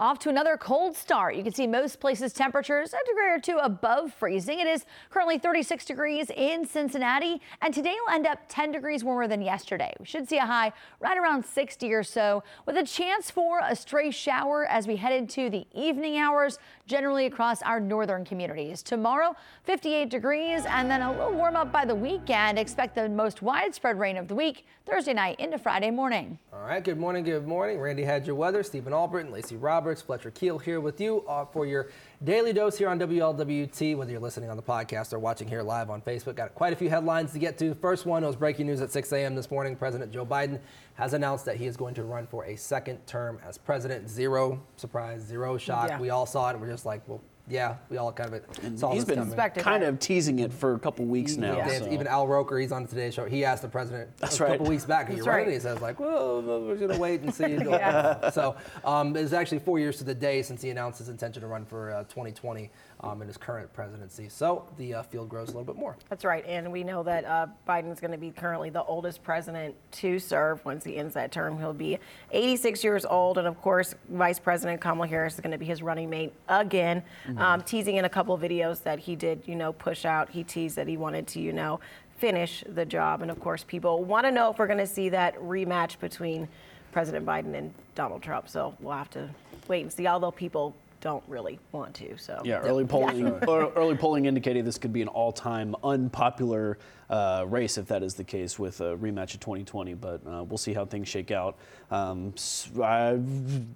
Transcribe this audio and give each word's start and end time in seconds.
Off 0.00 0.18
to 0.18 0.30
another 0.30 0.56
cold 0.56 0.96
start. 0.96 1.34
You 1.34 1.42
can 1.42 1.52
see 1.52 1.66
most 1.66 2.00
places 2.00 2.32
temperatures 2.32 2.94
a 2.94 3.06
degree 3.06 3.28
or 3.28 3.38
two 3.38 3.58
above 3.58 4.14
freezing. 4.14 4.58
It 4.58 4.66
is 4.66 4.86
currently 5.10 5.36
36 5.36 5.84
degrees 5.84 6.30
in 6.34 6.66
Cincinnati, 6.66 7.42
and 7.60 7.74
today 7.74 7.94
will 8.06 8.14
end 8.14 8.26
up 8.26 8.38
10 8.48 8.72
degrees 8.72 9.04
warmer 9.04 9.28
than 9.28 9.42
yesterday. 9.42 9.92
We 10.00 10.06
should 10.06 10.26
see 10.26 10.38
a 10.38 10.46
high 10.46 10.72
right 11.00 11.18
around 11.18 11.44
60 11.44 11.92
or 11.92 12.02
so, 12.02 12.42
with 12.64 12.78
a 12.78 12.82
chance 12.82 13.30
for 13.30 13.60
a 13.62 13.76
stray 13.76 14.10
shower 14.10 14.64
as 14.64 14.86
we 14.86 14.96
head 14.96 15.12
into 15.12 15.50
the 15.50 15.66
evening 15.74 16.16
hours, 16.16 16.58
generally 16.86 17.26
across 17.26 17.60
our 17.60 17.78
northern 17.78 18.24
communities. 18.24 18.82
Tomorrow, 18.82 19.36
58 19.64 20.08
degrees, 20.08 20.62
and 20.66 20.90
then 20.90 21.02
a 21.02 21.12
little 21.12 21.34
warm 21.34 21.56
up 21.56 21.72
by 21.72 21.84
the 21.84 21.94
weekend. 21.94 22.58
Expect 22.58 22.94
the 22.94 23.06
most 23.06 23.42
widespread 23.42 23.98
rain 23.98 24.16
of 24.16 24.28
the 24.28 24.34
week 24.34 24.64
Thursday 24.86 25.12
night 25.12 25.38
into 25.38 25.58
Friday 25.58 25.90
morning. 25.90 26.38
All 26.52 26.62
right, 26.62 26.82
good 26.82 26.98
morning, 26.98 27.22
good 27.22 27.46
morning. 27.46 27.78
Randy 27.78 28.02
had 28.02 28.26
your 28.26 28.34
weather. 28.34 28.62
Steven 28.62 28.92
Albritton 28.92 29.26
and 29.26 29.34
Lacey 29.34 29.56
Roberts, 29.56 29.89
Fletcher 29.98 30.30
Keel 30.30 30.58
here 30.58 30.80
with 30.80 31.00
you 31.00 31.24
uh, 31.26 31.44
for 31.44 31.66
your 31.66 31.88
daily 32.22 32.52
dose 32.52 32.78
here 32.78 32.88
on 32.88 33.00
WLWT, 33.00 33.96
whether 33.96 34.10
you're 34.10 34.20
listening 34.20 34.48
on 34.50 34.56
the 34.56 34.62
podcast 34.62 35.12
or 35.12 35.18
watching 35.18 35.48
here 35.48 35.62
live 35.62 35.90
on 35.90 36.00
Facebook. 36.02 36.36
Got 36.36 36.54
quite 36.54 36.72
a 36.72 36.76
few 36.76 36.88
headlines 36.88 37.32
to 37.32 37.38
get 37.38 37.58
to. 37.58 37.74
First 37.74 38.06
one 38.06 38.24
was 38.24 38.36
breaking 38.36 38.66
news 38.66 38.80
at 38.80 38.92
6 38.92 39.10
a.m. 39.12 39.34
this 39.34 39.50
morning. 39.50 39.74
President 39.74 40.12
Joe 40.12 40.24
Biden 40.24 40.60
has 40.94 41.14
announced 41.14 41.44
that 41.46 41.56
he 41.56 41.66
is 41.66 41.76
going 41.76 41.94
to 41.94 42.04
run 42.04 42.26
for 42.26 42.44
a 42.44 42.56
second 42.56 43.04
term 43.06 43.40
as 43.44 43.58
president. 43.58 44.08
Zero 44.08 44.62
surprise, 44.76 45.22
zero 45.22 45.56
shock. 45.56 45.88
Yeah. 45.88 46.00
We 46.00 46.10
all 46.10 46.26
saw 46.26 46.50
it 46.50 46.52
and 46.52 46.60
we're 46.60 46.70
just 46.70 46.86
like, 46.86 47.02
well, 47.08 47.20
yeah, 47.50 47.76
we 47.88 47.96
all 47.96 48.12
kind 48.12 48.34
of 48.34 48.78
saw 48.78 48.92
He's 48.92 49.04
this 49.04 49.16
been 49.16 49.30
coming. 49.30 49.50
Kind 49.62 49.82
of 49.82 49.98
teasing 49.98 50.38
it 50.38 50.52
for 50.52 50.74
a 50.74 50.78
couple 50.78 51.04
weeks 51.04 51.36
now. 51.36 51.56
Yeah. 51.56 51.80
so. 51.80 51.90
Even 51.90 52.06
Al 52.06 52.26
Roker, 52.26 52.58
he's 52.58 52.72
on 52.72 52.86
Today's 52.86 53.14
Show. 53.14 53.26
He 53.26 53.44
asked 53.44 53.62
the 53.62 53.68
president 53.68 54.16
That's 54.18 54.38
a 54.38 54.44
right. 54.44 54.52
couple 54.52 54.66
weeks 54.66 54.84
back, 54.84 55.08
"Are 55.08 55.12
you 55.12 55.16
That's 55.16 55.26
right. 55.28 55.48
He 55.48 55.58
says 55.58 55.80
like, 55.80 55.98
"Well, 55.98 56.42
we're 56.42 56.76
going 56.76 56.92
to 56.92 56.98
wait 56.98 57.20
and 57.22 57.34
see." 57.34 57.50
Yeah. 57.70 58.30
So 58.30 58.56
um, 58.84 59.16
it's 59.16 59.32
actually 59.32 59.58
four 59.60 59.78
years 59.78 59.98
to 59.98 60.04
the 60.04 60.14
day 60.14 60.42
since 60.42 60.62
he 60.62 60.70
announced 60.70 60.98
his 60.98 61.08
intention 61.08 61.40
to 61.42 61.46
run 61.48 61.64
for 61.64 61.92
uh, 61.92 62.04
2020 62.04 62.70
um, 63.00 63.22
in 63.22 63.28
his 63.28 63.36
current 63.36 63.72
presidency. 63.72 64.28
So 64.28 64.66
the 64.76 64.94
uh, 64.94 65.02
field 65.02 65.28
grows 65.28 65.48
a 65.48 65.52
little 65.52 65.64
bit 65.64 65.76
more. 65.76 65.96
That's 66.08 66.24
right, 66.24 66.44
and 66.46 66.70
we 66.70 66.84
know 66.84 67.02
that 67.02 67.24
uh, 67.24 67.46
Biden's 67.68 68.00
going 68.00 68.12
to 68.12 68.18
be 68.18 68.30
currently 68.30 68.70
the 68.70 68.82
oldest 68.84 69.22
president 69.22 69.74
to 69.92 70.18
serve. 70.18 70.64
Once 70.64 70.84
he 70.84 70.96
ends 70.96 71.14
that 71.14 71.32
term, 71.32 71.58
he'll 71.58 71.72
be 71.72 71.98
86 72.32 72.82
years 72.84 73.04
old, 73.04 73.38
and 73.38 73.46
of 73.46 73.60
course, 73.60 73.94
Vice 74.10 74.38
President 74.38 74.80
Kamala 74.80 75.06
Harris 75.06 75.34
is 75.34 75.40
going 75.40 75.52
to 75.52 75.58
be 75.58 75.66
his 75.66 75.82
running 75.82 76.10
mate 76.10 76.32
again. 76.48 77.02
Um, 77.40 77.62
teasing 77.62 77.96
in 77.96 78.04
a 78.04 78.08
couple 78.08 78.34
of 78.34 78.42
videos 78.42 78.82
that 78.82 78.98
he 78.98 79.16
did, 79.16 79.42
you 79.46 79.54
know, 79.54 79.72
push 79.72 80.04
out. 80.04 80.28
He 80.28 80.44
teased 80.44 80.76
that 80.76 80.86
he 80.86 80.98
wanted 80.98 81.26
to, 81.28 81.40
you 81.40 81.54
know, 81.54 81.80
finish 82.18 82.62
the 82.68 82.84
job, 82.84 83.22
and 83.22 83.30
of 83.30 83.40
course, 83.40 83.64
people 83.66 84.04
want 84.04 84.26
to 84.26 84.30
know 84.30 84.50
if 84.50 84.58
we're 84.58 84.66
going 84.66 84.78
to 84.78 84.86
see 84.86 85.08
that 85.08 85.34
rematch 85.36 85.98
between 86.00 86.46
President 86.92 87.24
Biden 87.24 87.54
and 87.54 87.72
Donald 87.94 88.22
Trump. 88.22 88.48
So 88.48 88.74
we'll 88.80 88.92
have 88.94 89.08
to 89.10 89.30
wait 89.68 89.80
and 89.82 89.90
see. 89.92 90.06
Although 90.06 90.32
people 90.32 90.74
don't 91.00 91.24
really 91.28 91.58
want 91.72 91.94
to, 91.94 92.18
so 92.18 92.42
Yeah, 92.44 92.58
early 92.58 92.84
polling 92.84 93.26
ear- 93.26 93.40
early 93.74 93.96
polling 93.96 94.26
indicated 94.26 94.66
this 94.66 94.76
could 94.76 94.92
be 94.92 95.00
an 95.00 95.08
all-time 95.08 95.74
unpopular 95.82 96.76
uh, 97.10 97.44
race 97.48 97.76
if 97.76 97.86
that 97.88 98.02
is 98.02 98.14
the 98.14 98.24
case 98.24 98.58
with 98.58 98.80
a 98.80 98.96
rematch 98.96 99.34
of 99.34 99.40
2020. 99.40 99.94
But 99.94 100.20
uh, 100.26 100.44
we'll 100.44 100.58
see 100.58 100.72
how 100.72 100.84
things 100.86 101.08
shake 101.08 101.30
out. 101.30 101.58
Um, 101.90 102.32
uh, 102.80 103.16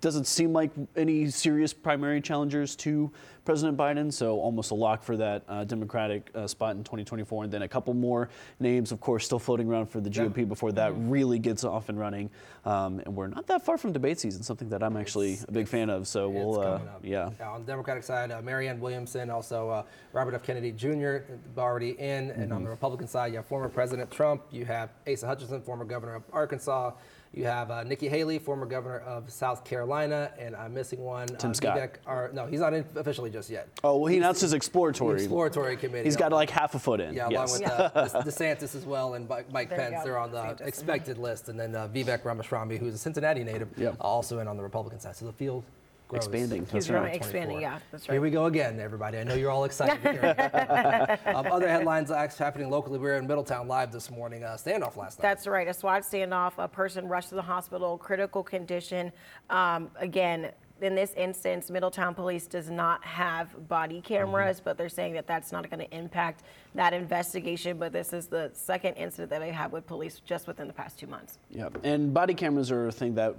doesn't 0.00 0.26
seem 0.26 0.52
like 0.52 0.70
any 0.96 1.28
serious 1.28 1.74
primary 1.74 2.20
challengers 2.20 2.76
to 2.76 3.10
President 3.44 3.76
Biden, 3.76 4.10
so 4.10 4.40
almost 4.40 4.70
a 4.70 4.74
lock 4.74 5.02
for 5.02 5.18
that 5.18 5.42
uh, 5.48 5.64
Democratic 5.64 6.30
uh, 6.34 6.46
spot 6.46 6.76
in 6.76 6.84
2024. 6.84 7.44
And 7.44 7.52
then 7.52 7.62
a 7.62 7.68
couple 7.68 7.92
more 7.92 8.30
names, 8.58 8.90
of 8.90 9.00
course, 9.00 9.26
still 9.26 9.38
floating 9.38 9.68
around 9.68 9.86
for 9.86 10.00
the 10.00 10.08
GOP 10.08 10.48
before 10.48 10.72
that 10.72 10.94
really 10.96 11.38
gets 11.38 11.62
off 11.62 11.90
and 11.90 11.98
running. 11.98 12.30
Um, 12.64 13.00
and 13.00 13.14
we're 13.14 13.26
not 13.26 13.46
that 13.48 13.62
far 13.62 13.76
from 13.76 13.92
debate 13.92 14.18
season, 14.18 14.42
something 14.42 14.70
that 14.70 14.82
I'm 14.82 14.96
actually 14.96 15.38
a 15.46 15.52
big 15.52 15.68
fan 15.68 15.90
of. 15.90 16.08
So 16.08 16.30
we'll, 16.30 16.54
it's 16.54 16.66
uh, 16.66 16.78
coming 16.78 17.10
yeah. 17.10 17.30
On 17.46 17.60
the 17.60 17.66
Democratic 17.66 18.02
side, 18.04 18.30
uh, 18.30 18.40
Marianne 18.40 18.80
Williamson, 18.80 19.28
also 19.28 19.68
uh, 19.68 19.82
Robert 20.14 20.34
F. 20.34 20.42
Kennedy 20.42 20.72
Jr. 20.72 21.18
already 21.58 21.90
in, 21.98 22.30
and 22.30 22.44
Mm-hmm. 22.44 22.52
on 22.52 22.64
the 22.64 22.70
Republican 22.70 23.08
side, 23.08 23.23
you 23.26 23.36
have 23.36 23.46
former 23.46 23.68
President 23.68 24.10
Trump, 24.10 24.42
you 24.50 24.64
have 24.64 24.90
Asa 25.10 25.26
Hutchinson, 25.26 25.60
former 25.62 25.84
governor 25.84 26.14
of 26.16 26.22
Arkansas. 26.32 26.92
You 27.32 27.44
have 27.46 27.68
uh, 27.72 27.82
Nikki 27.82 28.08
Haley, 28.08 28.38
former 28.38 28.64
governor 28.64 29.00
of 29.00 29.28
South 29.28 29.64
Carolina, 29.64 30.30
and 30.38 30.54
I'm 30.54 30.72
missing 30.72 31.00
one. 31.00 31.26
Tim 31.26 31.50
uh, 31.50 31.54
Scott. 31.54 31.76
Vivek 31.76 31.90
Ar- 32.06 32.30
no, 32.32 32.46
he's 32.46 32.60
not 32.60 32.72
in 32.74 32.84
officially 32.94 33.28
just 33.28 33.50
yet. 33.50 33.68
Oh, 33.82 33.96
well, 33.96 34.06
he 34.06 34.18
announced 34.18 34.40
his 34.40 34.52
exploratory. 34.52 35.16
Exploratory 35.16 35.76
committee. 35.76 36.04
He's 36.04 36.14
got 36.16 36.30
like 36.30 36.48
half 36.48 36.76
a 36.76 36.78
foot 36.78 37.00
in. 37.00 37.12
Yeah, 37.12 37.28
yes. 37.30 37.58
along 37.58 37.62
with 37.62 37.96
uh, 37.96 38.22
DeSantis 38.22 38.76
as 38.76 38.86
well 38.86 39.14
and 39.14 39.28
Mike 39.28 39.50
Mike 39.52 39.68
There 39.68 39.78
Pence. 39.78 40.04
They're 40.04 40.16
on 40.16 40.30
the 40.30 40.38
DeSantis. 40.38 40.60
expected 40.66 41.18
list. 41.18 41.48
And 41.48 41.58
then 41.58 41.74
uh, 41.74 41.88
Vivek 41.88 42.24
Ramaswamy, 42.24 42.76
who's 42.76 42.94
a 42.94 42.98
Cincinnati 42.98 43.42
native, 43.42 43.68
Yep. 43.76 43.96
uh, 43.98 44.02
also 44.04 44.38
in 44.38 44.46
on 44.46 44.56
the 44.56 44.62
Republican 44.62 45.00
side. 45.00 45.16
So 45.16 45.26
the 45.26 45.32
field 45.32 45.64
grows. 46.14 46.26
Expanding. 46.26 46.66
That's 46.70 46.90
right. 46.90 47.14
expanding. 47.14 47.60
Yeah, 47.60 47.78
that's 47.90 48.08
right. 48.08 48.14
Here 48.14 48.20
we 48.20 48.30
go 48.30 48.46
again, 48.46 48.80
everybody. 48.80 49.18
I 49.18 49.24
know 49.24 49.34
you're 49.34 49.50
all 49.50 49.64
excited. 49.64 50.02
to 50.02 50.12
hear 50.12 50.34
it. 50.38 51.26
um, 51.34 51.46
other 51.46 51.68
headlines 51.68 52.10
actually 52.10 52.44
happening 52.44 52.70
locally. 52.70 52.98
We 52.98 53.04
were 53.06 53.16
in 53.16 53.26
Middletown 53.26 53.68
live 53.68 53.92
this 53.92 54.10
morning. 54.10 54.44
Uh, 54.44 54.56
standoff 54.56 54.96
last 54.96 55.18
night. 55.18 55.22
That's 55.22 55.46
right. 55.46 55.68
A 55.68 55.74
SWAT 55.74 56.02
standoff. 56.02 56.52
A 56.58 56.68
person 56.68 57.08
rushed 57.08 57.30
to 57.30 57.34
the 57.34 57.42
hospital, 57.42 57.98
critical 57.98 58.42
condition. 58.42 59.12
Um, 59.50 59.90
again, 59.96 60.52
in 60.80 60.94
this 60.94 61.12
instance, 61.14 61.70
Middletown 61.70 62.14
Police 62.14 62.46
does 62.46 62.68
not 62.68 63.04
have 63.04 63.68
body 63.68 64.00
cameras, 64.00 64.60
but 64.60 64.76
they're 64.76 64.88
saying 64.88 65.14
that 65.14 65.26
that's 65.26 65.52
not 65.52 65.70
going 65.70 65.80
to 65.80 65.96
impact 65.96 66.42
that 66.74 66.92
investigation. 66.92 67.78
But 67.78 67.92
this 67.92 68.12
is 68.12 68.26
the 68.26 68.50
second 68.54 68.94
incident 68.94 69.30
that 69.30 69.42
I 69.42 69.50
have 69.50 69.72
with 69.72 69.86
police 69.86 70.20
just 70.24 70.46
within 70.46 70.66
the 70.66 70.72
past 70.72 70.98
two 70.98 71.06
months. 71.06 71.38
Yeah, 71.50 71.68
and 71.84 72.12
body 72.12 72.34
cameras 72.34 72.70
are 72.70 72.88
a 72.88 72.92
thing 72.92 73.14
that 73.14 73.36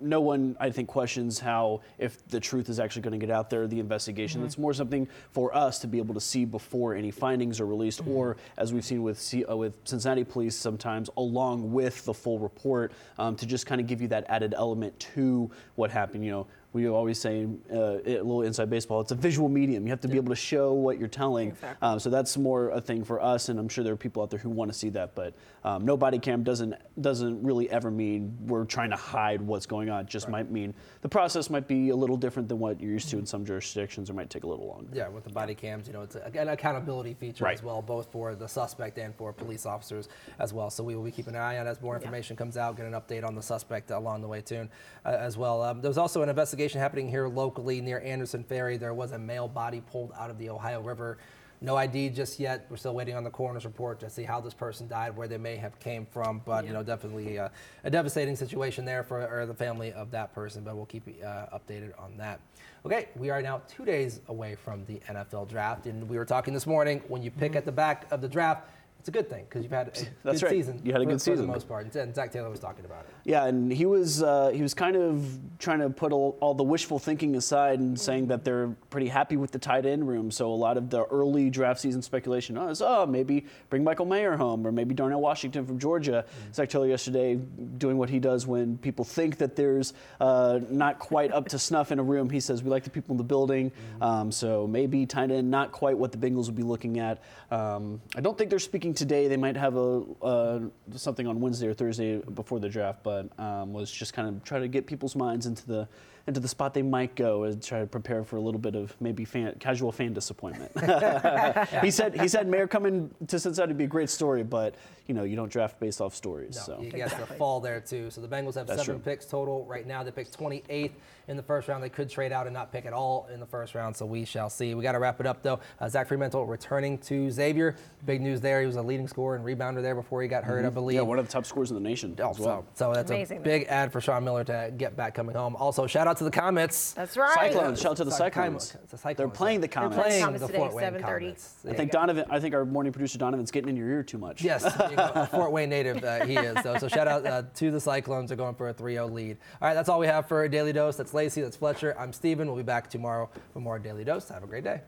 no 0.00 0.20
one, 0.20 0.56
I 0.60 0.70
think, 0.70 0.88
questions 0.88 1.38
how 1.38 1.80
if 1.98 2.26
the 2.28 2.40
truth 2.40 2.68
is 2.68 2.78
actually 2.78 3.02
going 3.02 3.18
to 3.18 3.26
get 3.26 3.34
out 3.34 3.50
there, 3.50 3.66
the 3.66 3.80
investigation. 3.80 4.44
It's 4.44 4.58
more 4.58 4.74
something 4.74 5.08
for 5.30 5.54
us 5.54 5.78
to 5.80 5.86
be 5.86 5.98
able 5.98 6.14
to 6.14 6.20
see 6.20 6.44
before 6.44 6.94
any 6.94 7.10
findings 7.10 7.60
are 7.60 7.66
released, 7.66 8.00
or 8.06 8.36
as 8.56 8.72
we've 8.72 8.84
seen 8.84 9.02
with 9.02 9.18
C- 9.20 9.44
uh, 9.44 9.56
with 9.56 9.74
Cincinnati 9.84 10.24
police, 10.24 10.56
sometimes 10.56 11.10
along 11.16 11.72
with 11.72 12.04
the 12.04 12.14
full 12.14 12.38
report, 12.38 12.92
um, 13.18 13.36
to 13.36 13.46
just 13.46 13.66
kind 13.66 13.80
of 13.80 13.86
give 13.86 14.00
you 14.00 14.08
that 14.08 14.24
added 14.28 14.54
element 14.56 14.98
to 15.14 15.50
what 15.76 15.90
happened. 15.90 16.24
You 16.24 16.30
know. 16.30 16.46
We 16.74 16.86
always 16.86 17.18
say 17.18 17.46
uh, 17.72 17.76
a 17.76 18.20
little 18.20 18.42
inside 18.42 18.68
baseball. 18.68 19.00
It's 19.00 19.10
a 19.10 19.14
visual 19.14 19.48
medium. 19.48 19.86
You 19.86 19.90
have 19.90 20.02
to 20.02 20.08
be 20.08 20.16
able 20.16 20.28
to 20.28 20.36
show 20.36 20.74
what 20.74 20.98
you're 20.98 21.08
telling. 21.08 21.48
Exactly. 21.48 21.88
Um, 21.88 21.98
so 21.98 22.10
that's 22.10 22.36
more 22.36 22.68
a 22.70 22.80
thing 22.80 23.04
for 23.04 23.22
us, 23.22 23.48
and 23.48 23.58
I'm 23.58 23.70
sure 23.70 23.82
there 23.82 23.94
are 23.94 23.96
people 23.96 24.22
out 24.22 24.28
there 24.28 24.38
who 24.38 24.50
want 24.50 24.70
to 24.70 24.76
see 24.78 24.90
that. 24.90 25.14
But 25.14 25.32
um, 25.64 25.86
no 25.86 25.96
body 25.96 26.18
cam 26.18 26.42
doesn't 26.42 26.74
doesn't 27.00 27.42
really 27.42 27.70
ever 27.70 27.90
mean 27.90 28.36
we're 28.46 28.66
trying 28.66 28.90
to 28.90 28.96
hide 28.96 29.40
what's 29.40 29.64
going 29.64 29.87
on. 29.90 30.00
It 30.00 30.06
just 30.06 30.28
might 30.28 30.50
mean 30.50 30.74
the 31.02 31.08
process 31.08 31.50
might 31.50 31.66
be 31.68 31.90
a 31.90 31.96
little 31.96 32.16
different 32.16 32.48
than 32.48 32.58
what 32.58 32.80
you're 32.80 32.92
used 32.92 33.08
to 33.10 33.18
in 33.18 33.26
some 33.26 33.44
jurisdictions, 33.44 34.10
or 34.10 34.14
might 34.14 34.30
take 34.30 34.44
a 34.44 34.46
little 34.46 34.66
longer. 34.66 34.88
Yeah, 34.92 35.08
with 35.08 35.24
the 35.24 35.30
body 35.30 35.54
cams, 35.54 35.86
you 35.86 35.92
know, 35.92 36.02
it's 36.02 36.16
a, 36.16 36.30
an 36.38 36.48
accountability 36.48 37.14
feature 37.14 37.44
Right. 37.44 37.54
as 37.54 37.62
well, 37.62 37.82
both 37.82 38.10
for 38.10 38.34
the 38.34 38.48
suspect 38.48 38.98
and 38.98 39.14
for 39.14 39.32
police 39.32 39.66
officers 39.66 40.08
as 40.38 40.52
well. 40.52 40.70
So 40.70 40.82
we 40.84 40.94
will 40.96 41.04
be 41.04 41.10
keeping 41.10 41.34
an 41.34 41.40
eye 41.40 41.58
on 41.58 41.66
as 41.66 41.80
more 41.80 41.94
information 41.96 42.36
comes 42.36 42.56
out, 42.56 42.76
get 42.76 42.86
an 42.86 42.92
update 42.92 43.24
on 43.26 43.34
the 43.34 43.42
suspect 43.42 43.90
along 43.90 44.22
the 44.22 44.28
way 44.28 44.40
too, 44.40 44.68
uh, 45.04 45.08
as 45.10 45.36
well. 45.36 45.62
Um, 45.62 45.80
there's 45.80 45.98
also 45.98 46.22
an 46.22 46.28
investigation 46.28 46.80
happening 46.80 47.08
here 47.08 47.28
locally 47.28 47.80
near 47.80 48.00
Anderson 48.00 48.44
Ferry. 48.44 48.76
There 48.76 48.94
was 48.94 49.12
a 49.12 49.18
male 49.18 49.48
body 49.48 49.82
pulled 49.90 50.12
out 50.18 50.30
of 50.30 50.38
the 50.38 50.50
Ohio 50.50 50.80
River. 50.80 51.18
No 51.60 51.76
ID 51.76 52.10
just 52.10 52.38
yet. 52.38 52.66
We're 52.70 52.76
still 52.76 52.94
waiting 52.94 53.16
on 53.16 53.24
the 53.24 53.30
coroner's 53.30 53.64
report 53.64 53.98
to 54.00 54.10
see 54.10 54.22
how 54.22 54.40
this 54.40 54.54
person 54.54 54.86
died, 54.86 55.16
where 55.16 55.26
they 55.26 55.38
may 55.38 55.56
have 55.56 55.78
came 55.80 56.06
from. 56.06 56.40
But 56.44 56.66
you 56.66 56.72
know, 56.72 56.82
definitely 56.82 57.38
uh, 57.38 57.48
a 57.84 57.90
devastating 57.90 58.36
situation 58.36 58.84
there 58.84 59.02
for 59.02 59.26
or 59.26 59.44
the 59.46 59.54
family 59.54 59.92
of 59.92 60.10
that 60.12 60.34
person. 60.34 60.62
But 60.62 60.76
we'll 60.76 60.86
keep 60.86 61.06
you 61.06 61.24
uh, 61.24 61.58
updated 61.58 61.92
on 61.98 62.16
that. 62.18 62.40
Okay, 62.86 63.08
we 63.16 63.30
are 63.30 63.42
now 63.42 63.60
two 63.68 63.84
days 63.84 64.20
away 64.28 64.54
from 64.54 64.84
the 64.86 65.00
NFL 65.08 65.48
draft, 65.48 65.86
and 65.86 66.08
we 66.08 66.16
were 66.16 66.24
talking 66.24 66.54
this 66.54 66.66
morning. 66.66 67.02
When 67.08 67.22
you 67.22 67.30
pick 67.30 67.56
at 67.56 67.64
the 67.64 67.72
back 67.72 68.06
of 68.12 68.20
the 68.20 68.28
draft, 68.28 68.68
it's 69.08 69.16
a 69.16 69.22
good 69.22 69.30
thing 69.30 69.44
because 69.48 69.62
you've 69.62 69.72
had 69.72 69.88
a 69.88 69.90
That's 70.22 70.40
good 70.40 70.46
right. 70.46 70.50
season. 70.50 70.80
You 70.84 70.92
had 70.92 71.00
a 71.00 71.04
for, 71.04 71.10
good 71.10 71.18
for 71.18 71.24
season. 71.24 71.46
the 71.46 71.52
most 71.52 71.66
part. 71.66 71.94
And 71.94 72.14
Zac 72.14 72.30
Taylor 72.30 72.50
was 72.50 72.60
talking 72.60 72.84
about 72.84 73.06
it. 73.06 73.14
Yeah, 73.24 73.46
and 73.46 73.72
he 73.72 73.86
was 73.86 74.22
uh, 74.22 74.50
he 74.50 74.60
was 74.60 74.74
kind 74.74 74.96
of 74.96 75.38
trying 75.58 75.78
to 75.80 75.88
put 75.88 76.12
all, 76.12 76.36
all 76.40 76.54
the 76.54 76.64
wishful 76.64 76.98
thinking 76.98 77.34
aside 77.36 77.80
and 77.80 77.98
saying 77.98 78.26
that 78.28 78.44
they're 78.44 78.68
pretty 78.90 79.08
happy 79.08 79.36
with 79.36 79.50
the 79.50 79.58
tight 79.58 79.86
end 79.86 80.06
room. 80.06 80.30
So 80.30 80.52
a 80.52 80.54
lot 80.54 80.76
of 80.76 80.90
the 80.90 81.04
early 81.06 81.48
draft 81.48 81.80
season 81.80 82.02
speculation 82.02 82.56
was, 82.56 82.82
oh, 82.82 83.06
maybe 83.06 83.46
bring 83.70 83.82
Michael 83.82 84.04
Mayer 84.06 84.36
home 84.36 84.66
or 84.66 84.72
maybe 84.72 84.94
Darnell 84.94 85.20
Washington 85.20 85.64
from 85.64 85.78
Georgia. 85.78 86.26
Zac 86.52 86.68
Taylor 86.68 86.86
yesterday 86.86 87.36
doing 87.36 87.96
what 87.96 88.10
he 88.10 88.18
does 88.18 88.46
when 88.46 88.76
people 88.78 89.04
think 89.06 89.38
that 89.38 89.56
there's 89.56 89.94
uh, 90.20 90.60
not 90.68 90.98
quite 90.98 91.32
up 91.32 91.48
to 91.48 91.58
snuff 91.68 91.92
in 91.92 91.98
a 91.98 92.02
room. 92.02 92.28
He 92.28 92.40
says 92.40 92.62
we 92.62 92.68
like 92.68 92.84
the 92.84 92.90
people 92.90 93.14
in 93.14 93.16
the 93.18 93.24
building, 93.24 93.72
um, 94.02 94.30
so 94.30 94.66
maybe 94.66 95.06
tight 95.06 95.30
end 95.30 95.50
not 95.50 95.72
quite 95.72 95.96
what 95.96 96.12
the 96.12 96.18
Bengals 96.18 96.46
will 96.46 96.52
be 96.52 96.62
looking 96.62 96.98
at. 96.98 97.22
Um, 97.50 98.00
I 98.14 98.20
don't 98.20 98.36
think 98.36 98.50
they're 98.50 98.58
speaking 98.58 98.94
today. 98.98 99.28
They 99.28 99.36
might 99.36 99.56
have 99.56 99.76
a 99.76 100.02
uh, 100.22 100.60
something 100.94 101.26
on 101.26 101.40
Wednesday 101.40 101.68
or 101.68 101.74
Thursday 101.74 102.18
before 102.18 102.58
the 102.58 102.68
draft, 102.68 103.02
but 103.02 103.28
um, 103.38 103.72
was 103.72 103.90
just 103.90 104.12
kind 104.12 104.28
of 104.28 104.44
trying 104.44 104.62
to 104.62 104.68
get 104.68 104.86
people's 104.86 105.16
minds 105.16 105.46
into 105.46 105.66
the 105.66 105.88
into 106.28 106.38
the 106.40 106.46
spot 106.46 106.74
they 106.74 106.82
might 106.82 107.16
go 107.16 107.44
and 107.44 107.60
try 107.62 107.80
to 107.80 107.86
prepare 107.86 108.22
for 108.22 108.36
a 108.36 108.40
little 108.40 108.60
bit 108.60 108.76
of 108.76 108.94
maybe 109.00 109.24
fan, 109.24 109.54
casual 109.58 109.90
fan 109.90 110.12
disappointment. 110.12 110.70
he 111.82 111.90
said 111.90 112.20
he 112.20 112.28
said 112.28 112.46
Mayer 112.46 112.68
coming 112.68 113.10
to 113.26 113.38
Cincinnati 113.40 113.70
would 113.70 113.78
be 113.78 113.84
a 113.84 113.88
great 113.88 114.10
story, 114.10 114.44
but 114.44 114.74
you 115.06 115.14
know 115.14 115.24
you 115.24 115.34
don't 115.36 115.50
draft 115.50 115.80
based 115.80 116.00
off 116.02 116.14
stories. 116.14 116.54
No, 116.56 116.62
so 116.76 116.82
you 116.82 116.90
get 116.90 117.10
the 117.18 117.26
fall 117.26 117.60
there 117.60 117.80
too. 117.80 118.10
So 118.10 118.20
the 118.20 118.28
Bengals 118.28 118.54
have 118.56 118.66
That's 118.66 118.84
seven 118.84 119.00
true. 119.02 119.12
picks 119.12 119.24
total 119.24 119.64
right 119.64 119.86
now. 119.86 120.02
They 120.02 120.10
picked 120.10 120.38
28th 120.38 120.92
in 121.28 121.36
the 121.38 121.42
first 121.42 121.66
round. 121.68 121.82
They 121.82 121.88
could 121.88 122.10
trade 122.10 122.30
out 122.30 122.46
and 122.46 122.52
not 122.54 122.70
pick 122.70 122.84
at 122.84 122.92
all 122.92 123.26
in 123.32 123.40
the 123.40 123.46
first 123.46 123.74
round. 123.74 123.96
So 123.96 124.04
we 124.04 124.26
shall 124.26 124.50
see. 124.50 124.74
We 124.74 124.82
got 124.82 124.92
to 124.92 124.98
wrap 124.98 125.20
it 125.20 125.26
up 125.26 125.42
though. 125.42 125.60
Uh, 125.80 125.88
Zach 125.88 126.08
Freemantle 126.08 126.46
returning 126.46 126.98
to 126.98 127.30
Xavier. 127.30 127.74
Big 128.04 128.20
news 128.20 128.40
there. 128.42 128.60
He 128.60 128.66
was 128.66 128.76
a 128.76 128.82
leading 128.82 129.08
scorer 129.08 129.36
and 129.36 129.44
rebounder 129.44 129.80
there 129.80 129.94
before 129.94 130.20
he 130.20 130.28
got 130.28 130.44
hurt, 130.44 130.66
I 130.66 130.68
believe. 130.68 130.96
Mm-hmm. 130.96 131.04
yeah, 131.04 131.08
one 131.08 131.18
of 131.18 131.26
the 131.26 131.32
top 131.32 131.46
scorers 131.46 131.70
in 131.70 131.74
the 131.74 131.80
nation 131.88 132.14
Oh, 132.22 132.30
as 132.30 132.38
well. 132.38 132.66
so, 132.74 132.86
so 132.88 132.92
that's 132.92 133.10
Amazing. 133.10 133.38
a 133.38 133.40
big 133.40 133.64
ad 133.68 133.90
for 133.92 134.02
Sean 134.02 134.24
Miller 134.24 134.44
to 134.44 134.72
get 134.76 134.94
back 134.94 135.14
coming 135.14 135.34
home. 135.34 135.56
Also, 135.56 135.86
shout 135.86 136.06
out 136.06 136.17
to 136.18 136.24
the 136.24 136.30
Comets. 136.30 136.92
That's 136.92 137.16
right. 137.16 137.34
Cyclones, 137.52 137.80
shout 137.80 137.92
out 137.92 137.96
to 137.98 138.04
the 138.04 138.10
Sorry, 138.10 138.30
Cyclones. 138.30 138.72
Chimo- 138.72 138.90
Cyclones, 138.98 139.16
They're 139.16 139.28
playing 139.28 139.60
the 139.60 139.66
They're 139.66 139.82
Comets. 139.82 139.96
playing 140.02 140.24
Comets 140.24 140.40
the 140.42 140.46
today, 140.48 140.58
Fort 140.58 140.74
Wayne 140.74 140.92
7:30. 140.94 141.00
Comets. 141.02 141.54
I 141.68 141.72
think 141.74 141.90
Donovan. 141.90 142.24
I 142.30 142.40
think 142.40 142.54
our 142.54 142.64
morning 142.64 142.92
producer 142.92 143.18
Donovan's 143.18 143.50
getting 143.50 143.70
in 143.70 143.76
your 143.76 143.88
ear 143.88 144.02
too 144.02 144.18
much. 144.18 144.42
Yes, 144.42 144.62
being 144.88 144.98
a, 144.98 145.12
a 145.14 145.26
Fort 145.26 145.52
Wayne 145.52 145.68
native, 145.70 146.02
uh, 146.04 146.24
he 146.26 146.36
is. 146.36 146.62
So, 146.62 146.76
so 146.78 146.88
shout 146.88 147.08
out 147.08 147.26
uh, 147.26 147.42
to 147.54 147.70
the 147.70 147.80
Cyclones. 147.80 148.28
They're 148.28 148.36
going 148.36 148.54
for 148.54 148.68
a 148.68 148.74
3-0 148.74 149.12
lead. 149.12 149.38
All 149.60 149.68
right, 149.68 149.74
that's 149.74 149.88
all 149.88 149.98
we 149.98 150.06
have 150.06 150.26
for 150.28 150.46
Daily 150.48 150.72
Dose. 150.72 150.96
That's 150.96 151.14
Lacey. 151.14 151.40
That's 151.40 151.56
Fletcher. 151.56 151.98
I'm 151.98 152.12
Steven. 152.12 152.46
We'll 152.48 152.56
be 152.56 152.62
back 152.62 152.90
tomorrow 152.90 153.30
for 153.52 153.60
more 153.60 153.78
Daily 153.78 154.04
Dose. 154.04 154.28
Have 154.28 154.42
a 154.42 154.46
great 154.46 154.64
day. 154.64 154.80